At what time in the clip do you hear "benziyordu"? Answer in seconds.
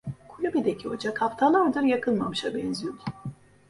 2.53-3.03